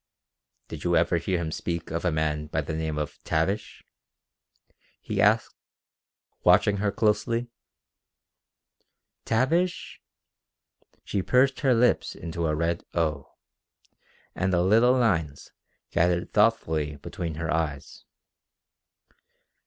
"Did 0.67 0.83
you 0.83 0.97
ever 0.97 1.17
hear 1.17 1.37
him 1.37 1.51
speak 1.51 1.91
of 1.91 2.03
a 2.03 2.11
man 2.11 2.47
by 2.47 2.61
the 2.61 2.73
name 2.73 2.97
of 2.97 3.23
Tavish?" 3.23 3.83
he 4.99 5.21
asked, 5.21 5.53
watching 6.43 6.77
her 6.77 6.91
closely. 6.91 7.51
"Tavish?" 9.25 10.01
She 11.03 11.21
pursed 11.21 11.59
her 11.59 11.75
lips 11.75 12.15
into 12.15 12.47
a 12.47 12.55
red 12.55 12.83
"O," 12.95 13.35
and 14.33 14.51
little 14.53 14.93
lines 14.97 15.51
gathered 15.91 16.33
thoughtfully 16.33 16.95
between 16.95 17.35
her 17.35 17.53
eyes. 17.53 18.03